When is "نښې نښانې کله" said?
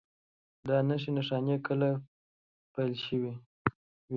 0.87-1.89